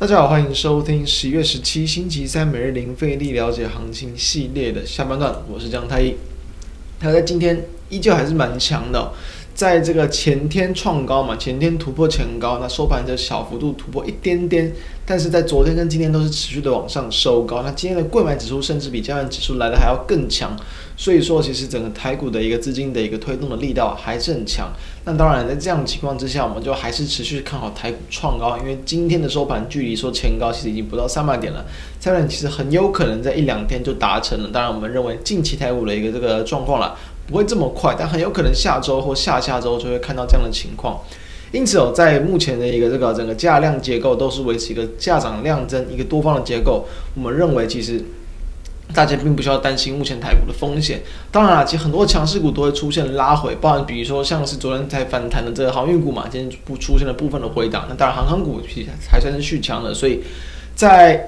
[0.00, 6.16] 大家好，欢迎收听十一月十七星期三每日零费力了解行情系列的下半段，我是江太一。
[6.98, 9.12] 他在今天依旧还是蛮强的，
[9.60, 14.72] 在这个前天创高嘛，前天突破前高，那收盘就小幅度突破一点点，
[15.04, 17.60] 但是在昨天跟今天都是持续的往上收高。
[17.62, 20.56] 那今天的贵买指数甚至比加权指数来的还要更强。
[20.96, 24.72] 所以说，其实整个台股的一个资金的一个推动的力道还是很强。
[25.04, 31.66] 那当然，在这样的情况之下，我们就还是持续看好台股创高，因为今天的收盘距离说前高其实已经不到三百点了，
[31.98, 34.48] 三百点其实很有可能在一两天就达成了。
[34.50, 36.96] 当然，我们认为近期台股的一个这个状况了
[37.30, 41.00] 不会这么快，但很有可能下周或下下周就会看到这样的情况。
[41.52, 48.04] 因此哦，在目前的一个这个整个价量结构都是维持一个价涨量增一个多方的结构，我们认为其实。
[48.92, 51.00] 大家并不需要担心目前台股的风险。
[51.30, 57.86] 当然了，其实很多强势股都会出现拉回，包含比如说像是昨天才反弹的这个航运股嘛，今天不出现了部分的回档。
[57.88, 59.94] 那当然，航空股其实还算是续强的。
[59.94, 60.24] 所以
[60.74, 61.24] 在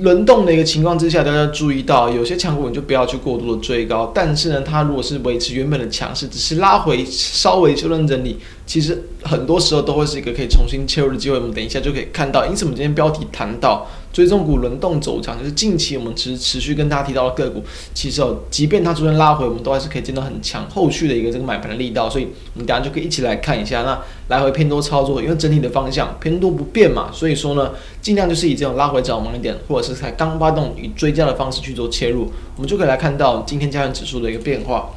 [0.00, 4.10] 轮动的一个情况之下，大家注意到有些强股你就不要去过度的追高。
[4.14, 11.36] 但是呢，它如果是维持原本的强势，只是拉回稍微修正整理，其实很多时候都会是一个可以重新切入的机会。
[11.36, 12.44] 我们等一下就可以看到。
[12.46, 13.86] 因此，我们今天标题谈到。
[14.14, 23.82] 追踪股轮动走强，就是近期我们持持续跟大家提到的个股，其实哦，即便它昨天拉回，我们都还是可以见到很强后续的一个这个买盘的力道，所以我们等下就可以一起来看一下。
[23.82, 34.90] 那来回偏多操作，因为整体的方向偏多不变嘛，所以说呢，尽量就是以这种拉回找买点，或者是在刚发动以追加的方式去做切入，我们就可以来看到今天加权指数的一个变化。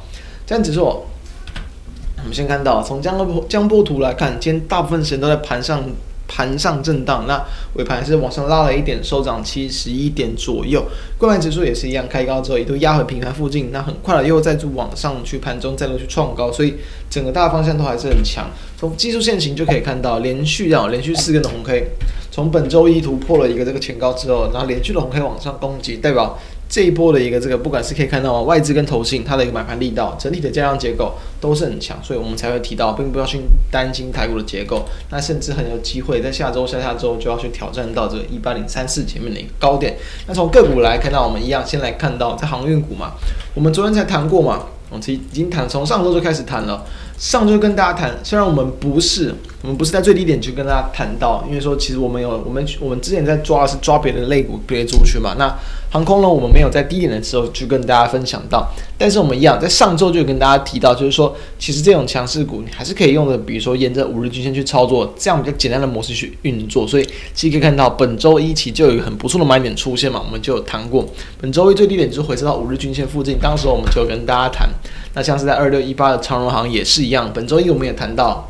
[0.46, 5.82] 加权指数，我们先看到从江波江波图来看，今天大部分时间都在盘上。
[6.28, 7.42] 盘上震荡，那
[7.74, 10.84] 尾盘是往上拉了一点，收涨七十一点左右。
[11.16, 16.74] 柜买指数也是一样，开高之后一度压回平盘附近，那很快了又再度往上去，盘中再度去创高，所以
[17.10, 18.48] 整个大方向都还是很强。
[18.76, 21.88] 从技术线型就可以看到，连续啊连续四根的红 K，
[22.30, 26.38] 从本周一突破了一个这个前高之后，然后连续的红 K 往上攻击，代表。
[26.78, 39.96] 这一波的一个这个，不管是可以看到外资跟投信，它的一个买盘力道，整体的加量结构都是很强，所以我们才会提到，并不要去担心台股的结构，那甚至很有机会在下周、下下周就要去挑战到这个一八零三四前面的一个高点。
[40.28, 43.14] 那从个股来看到，我们一样先来看到在航运股嘛，
[43.54, 46.86] 我们昨天才谈过嘛，我们其实已经谈，从上周就开始谈了。
[47.18, 55.34] 上周跟大家谈，虽然我们不是，我们不是在最低点去跟大家谈到，因为说其实我们有，我们我们之前在抓的是抓别的类股、别的族群嘛。
[55.36, 55.52] 那
[55.90, 66.86] 航空呢，我们没有在低点的时候去跟大家分享到，但是我们一样在上周就跟大家提到，就是说其实这种强势股你还是可以用的，比如说沿着五日均线去操作，这样比较简单的模式去运作。
[66.86, 71.04] 所以其实可以看到本周一起就有一个很不错的买点出现嘛，我们就有谈过，
[71.40, 74.68] 本周一最低点就回撤到五日均线附近，当时我们就跟大家谈。
[75.14, 78.46] 那像是在二六一八的长荣航也是一样，本周一我们也谈到，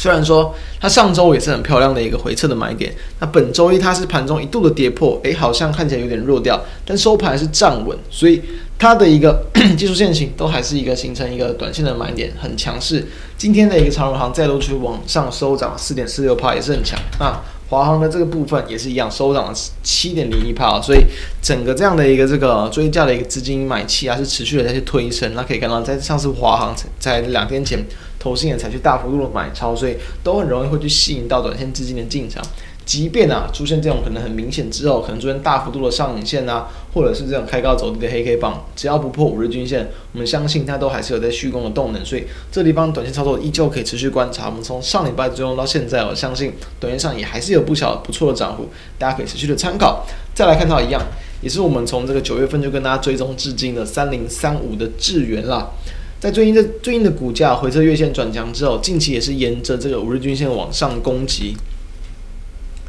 [0.00, 8.40] 虽然说它上周也是很漂亮的一个回撤的买点，那本周一它是盘中一度的跌破，诶，好像看起来有点弱掉，但收盘还是站稳，所以
[8.78, 9.44] 它的一个
[9.76, 13.06] 技术线型都还是一个形成一个短线的买点，很强势。
[13.36, 17.44] 今天的一个长荣行再度去往上收涨四点四六帕，也是很强啊。
[17.70, 19.54] 华航的这个部分也是一样，收涨了
[19.84, 21.04] 七点零一趴，所以
[21.40, 25.32] 整个这样的一个这个追价的一个资金买气啊，是持续的在去推升。
[25.36, 27.78] 那可以看到，在上次华航在两天前，
[28.18, 32.44] 投信也采取大幅度的买超，所以都很容易会去吸引到短线资金的进场。
[32.90, 42.04] 即便啊出现这种可能很明显之后，可能出现大幅度的上影线啊，或者是这种开高走低的黑 K 棒，只要不破五日均线，我们相信它都还是有在续攻的动能。
[42.04, 44.48] 所以这地方短线操作依旧可以持续观察。
[44.48, 48.68] 我们从上礼拜追踪到现在，我相信短线上也还是有不小不错的涨幅，
[48.98, 50.04] 大家可以持续的参考。
[50.34, 51.00] 再来看到一样，
[51.42, 55.70] 也是我们从这个九月份就跟大家追踪至今的三零三五的智原啦，
[56.18, 61.54] 在最近的最近的股价回测月线转强之后，近期也是沿着这个五日均线往上攻击。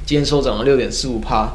[0.06, 1.52] 今天收涨了六点四五帕，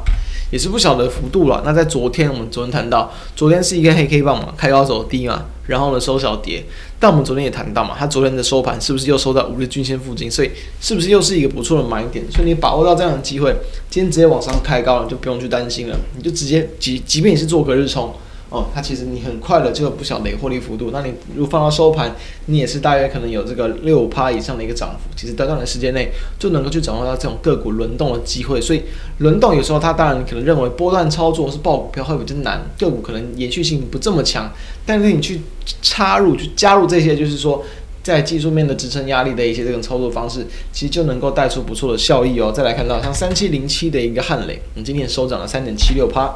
[0.51, 1.61] 也是不小的幅度了。
[1.65, 6.63] 那在昨天，我们昨天谈到，昨天是一根黑 K 棒嘛，开高走低嘛，然后呢收小跌。
[6.99, 10.31] 但我们昨天也谈到嘛，它昨天的收盘是不是又收在五日均线附近？
[10.31, 10.49] 所以
[10.81, 12.25] 是不是又是一个不错的买点？
[12.31, 13.55] 所以你把握到这样的机会，
[13.89, 18.11] 今天直接往上开高了，就不用去担心了，你就直接即即便你是做隔日冲。
[18.49, 20.89] 哦，它其实你很快的就有不小的一个获利幅度。
[20.93, 22.15] 那你如果放到收盘，
[22.45, 25.09] 你也是大约可能有这个六趴以上的一个涨幅。
[25.17, 26.09] 其实短短的时间内
[26.39, 28.61] 就能够去掌握到这种个股轮动的机会。
[28.61, 28.83] 所以
[29.17, 34.49] 轮动有时候它当然可能认为波段操作是爆股票会比较难，个股可能延续性不这么强。
[34.85, 35.41] 但是你去
[35.81, 37.61] 插入、去加入这些，就是说
[38.01, 42.49] 在技术面的支撑压力的一些这种操作方式，其实就能够带出不错的效益哦。
[42.55, 46.33] 再来看到像三七零七的一个汉雷，我们今天收涨了三点七六趴。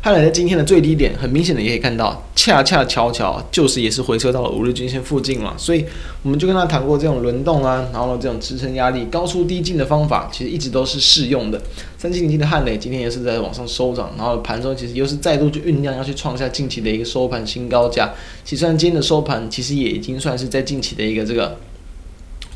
[0.00, 5.84] 汉磊在今天的最低点，很明显的也可以看到，恰恰巧巧就是也是回撤到了五日均线附近嘛，所以
[6.22, 11.60] 我们就跟他谈过这种轮动啊，然后这种支撑压力高出低进的方法，其实一直都是适用的。
[11.98, 18.10] 三七零七的汉磊今天也是在往上收涨，然后盘中其实又是再度去酝酿要去创下近期的一个收盘新高价。
[18.44, 21.58] 其实今天的收盘其实也已经算是在近期的一个这个。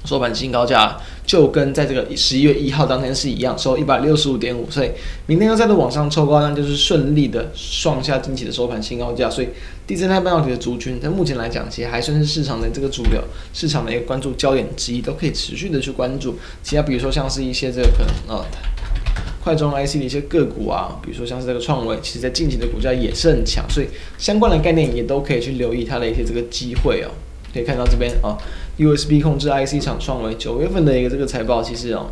[0.04, 4.90] 收盘新高价就跟在这个十一月一号当天是一样，收一百六十五点五，所以
[5.26, 9.30] 明天要再度往上抽高，那就是顺利的创下近期的收盘新高价。
[9.30, 9.48] 所以
[9.86, 13.22] 第三代半导体的族群，在目前来讲，其实还算是市场的这个主流，
[13.52, 16.36] 市场的一个关注焦点之一，都可以持续的去关注。
[16.62, 18.44] 其他比如说像是一些这个可能呃，
[19.42, 23.86] 快中 IC 的一些个股啊，比如说像是这个创维，其实在近期的股价也是很强，所以
[24.18, 27.10] 相关的概念也都可以去留意它的一些这个机会哦。
[27.52, 28.38] 可以看到这边啊
[28.78, 32.06] ，USB 控制 IC 厂创维九月份的一个这个财报，其实哦，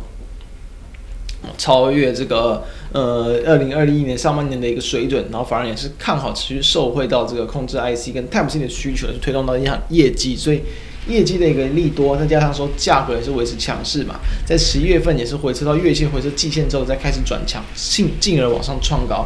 [1.57, 10.61] 超越这个呃二零二一年上半年的一个水准，然后反而也是看好持续受惠到这个控制 IC 跟 Type C 的需求，是推动到一项业绩，所以
[11.07, 19.25] 业绩的一个利多，再加上说价格也是维持强势嘛，在十一月份也是回撤到月线、回撤季线之后，再开始转强，进进而往上创高，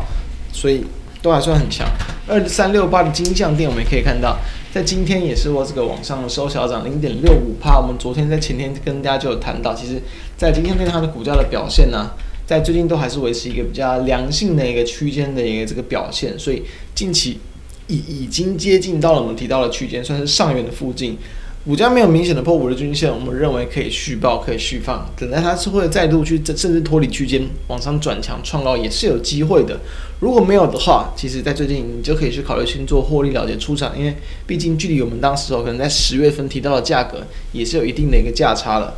[0.54, 0.86] 所以
[1.22, 1.86] 都还算很强。
[2.26, 4.38] 二三六八的金像电，我们也可以看到。
[4.76, 7.80] 在今天也是我这个往上收小涨零点六五帕。
[7.80, 10.02] 我们昨天在前天跟大家就有谈到，其实，
[10.36, 12.12] 在今天对它的股价的表现呢，
[12.46, 16.62] 在最近都还是维持一个比较良性的一个区间的一个这个表现，所以
[16.94, 17.40] 近期
[17.88, 21.18] 已已经接近到了我们提到的区间，算是上缘的附近。
[21.66, 29.80] 股价没有明显的破五日均线，我们认为可以续报，可以续放，等待它是会再度去甚至脱离区间往上转强创高也是有机会的。
[30.20, 34.16] 如果没有的话，其实在最近你就可以去考虑去做获利了结出场，因为
[34.46, 38.94] 毕竟距离我们当时候可能在十月份提到的价格也是有一定的一个价差了。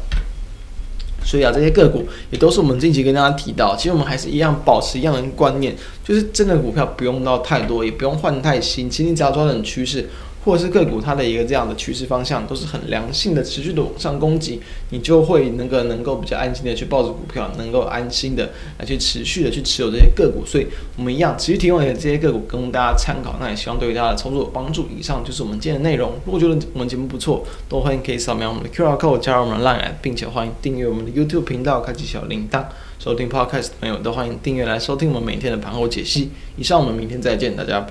[1.23, 5.73] 所以啊，这些个股也都是我们近期跟大家提到，其实我们还是一样保持一样的观念，
[6.05, 10.09] 就是真的股票不用到太多，也不用换太新，其实你只要抓准趋势。
[10.47, 14.61] 或者是个股它的一个这样的趋势方向都是很良性的，持续的往上攻击，
[14.91, 18.49] 你就会能够能够比较安心的去抱着股票，能够安心的
[18.79, 20.45] 来去持续的去持有这些个股。
[20.45, 20.65] 所以
[20.95, 24.88] 我们一样持续提供的这些个股供大家参考，那也希望对于大家的操作有帮助。
[24.97, 26.13] 以上就是我们今天的内容。
[26.23, 32.63] 如果觉得我们节目不错，都欢迎可以扫描我们的 QR code 加入我们的 Line，并且欢迎订阅我们的 YouTube 频道，开启小铃铛。
[32.99, 36.31] 收听 Podcast 的朋友都欢迎订阅来收听我们每天的盘后解析。
[36.55, 37.85] 以上，我们明天再见，大家拜。